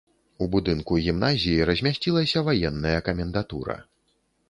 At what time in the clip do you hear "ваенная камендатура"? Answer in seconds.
2.51-3.83